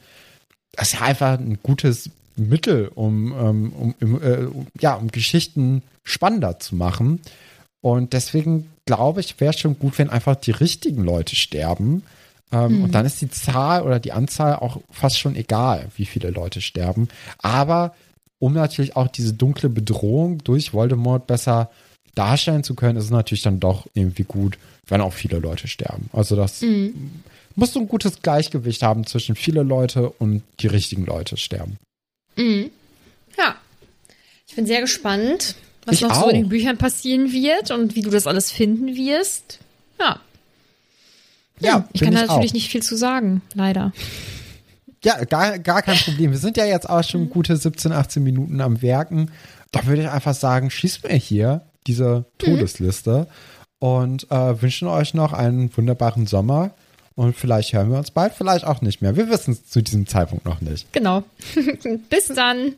das 0.72 0.88
ist 0.88 1.00
ja 1.00 1.06
einfach 1.06 1.38
ein 1.38 1.58
gutes 1.62 2.10
Mittel, 2.36 2.90
um, 2.94 3.32
ähm, 3.32 3.72
um, 3.72 3.94
um 4.00 4.22
äh, 4.22 4.48
ja, 4.80 4.94
um 4.94 5.08
Geschichten 5.08 5.82
spannender 6.02 6.58
zu 6.58 6.74
machen. 6.74 7.20
Und 7.80 8.12
deswegen 8.12 8.68
glaube 8.86 9.20
ich, 9.20 9.40
wäre 9.40 9.52
schon 9.52 9.78
gut, 9.78 9.98
wenn 9.98 10.10
einfach 10.10 10.36
die 10.36 10.50
richtigen 10.50 11.04
Leute 11.04 11.36
sterben. 11.36 12.02
Ähm, 12.52 12.78
mhm. 12.78 12.84
Und 12.84 12.94
dann 12.94 13.06
ist 13.06 13.20
die 13.20 13.30
Zahl 13.30 13.82
oder 13.82 14.00
die 14.00 14.12
Anzahl 14.12 14.56
auch 14.56 14.80
fast 14.90 15.18
schon 15.18 15.36
egal, 15.36 15.88
wie 15.96 16.06
viele 16.06 16.30
Leute 16.30 16.60
sterben. 16.60 17.08
Aber 17.38 17.94
um 18.38 18.54
natürlich 18.54 18.96
auch 18.96 19.08
diese 19.08 19.34
dunkle 19.34 19.68
Bedrohung 19.68 20.38
durch 20.38 20.72
Voldemort 20.72 21.26
besser 21.26 21.70
darstellen 22.14 22.64
zu 22.64 22.74
können, 22.74 22.98
ist 22.98 23.04
es 23.04 23.10
natürlich 23.10 23.42
dann 23.42 23.60
doch 23.60 23.86
irgendwie 23.94 24.24
gut, 24.24 24.58
wenn 24.88 25.00
auch 25.00 25.12
viele 25.12 25.38
Leute 25.38 25.68
sterben. 25.68 26.10
Also 26.12 26.36
das 26.36 26.62
mhm. 26.62 27.22
muss 27.54 27.72
so 27.72 27.80
ein 27.80 27.88
gutes 27.88 28.22
Gleichgewicht 28.22 28.82
haben 28.82 29.06
zwischen 29.06 29.36
viele 29.36 29.62
Leute 29.62 30.10
und 30.10 30.42
die 30.60 30.66
richtigen 30.66 31.04
Leute 31.04 31.36
sterben. 31.36 31.78
Mhm. 32.36 32.70
Ja. 33.38 33.56
Ich 34.48 34.56
bin 34.56 34.66
sehr 34.66 34.80
gespannt, 34.80 35.54
was 35.84 35.96
ich 35.96 36.00
noch 36.00 36.10
auch. 36.10 36.24
so 36.24 36.28
in 36.28 36.36
den 36.42 36.48
Büchern 36.48 36.76
passieren 36.76 37.32
wird 37.32 37.70
und 37.70 37.94
wie 37.94 38.02
du 38.02 38.10
das 38.10 38.26
alles 38.26 38.50
finden 38.50 38.96
wirst. 38.96 39.60
Ja. 40.00 40.20
Ja, 41.60 41.88
ich 41.92 42.00
kann 42.00 42.14
da 42.14 42.22
natürlich 42.22 42.50
auch. 42.50 42.54
nicht 42.54 42.70
viel 42.70 42.82
zu 42.82 42.96
sagen, 42.96 43.42
leider. 43.54 43.92
Ja, 45.04 45.24
gar, 45.24 45.58
gar 45.58 45.82
kein 45.82 45.96
Problem. 45.96 46.30
Wir 46.30 46.38
sind 46.38 46.56
ja 46.56 46.66
jetzt 46.66 46.88
auch 46.88 47.04
schon 47.04 47.30
gute 47.30 47.56
17, 47.56 47.92
18 47.92 48.22
Minuten 48.22 48.60
am 48.60 48.82
Werken. 48.82 49.30
Da 49.72 49.86
würde 49.86 50.02
ich 50.02 50.08
einfach 50.08 50.34
sagen, 50.34 50.70
schieß 50.70 51.02
mir 51.04 51.14
hier 51.14 51.62
diese 51.86 52.18
mhm. 52.18 52.24
Todesliste 52.38 53.26
und 53.78 54.30
äh, 54.30 54.60
wünschen 54.60 54.88
euch 54.88 55.14
noch 55.14 55.32
einen 55.32 55.74
wunderbaren 55.76 56.26
Sommer. 56.26 56.72
Und 57.16 57.36
vielleicht 57.36 57.72
hören 57.72 57.90
wir 57.90 57.98
uns 57.98 58.10
bald, 58.10 58.32
vielleicht 58.34 58.64
auch 58.64 58.80
nicht 58.82 59.02
mehr. 59.02 59.16
Wir 59.16 59.28
wissen 59.28 59.52
es 59.52 59.68
zu 59.68 59.82
diesem 59.82 60.06
Zeitpunkt 60.06 60.44
noch 60.44 60.60
nicht. 60.60 60.92
Genau. 60.92 61.22
Bis 62.10 62.28
dann. 62.28 62.74